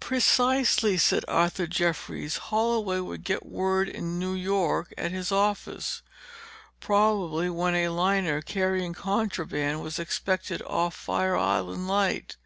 "Precisely," 0.00 0.96
said 0.98 1.24
Arthur 1.28 1.68
Jeffries. 1.68 2.38
"Holloway 2.50 2.98
would 2.98 3.22
get 3.22 3.46
word 3.46 3.88
in 3.88 4.18
New 4.18 4.34
York 4.34 4.92
at 4.98 5.12
his 5.12 5.30
office, 5.30 6.02
probably, 6.80 7.48
when 7.48 7.76
a 7.76 7.90
liner 7.90 8.42
carrying 8.42 8.92
contraband 8.92 9.80
was 9.80 10.00
expected 10.00 10.62
off 10.62 10.94
Fire 10.96 11.36
Island 11.36 11.86
light. 11.86 12.36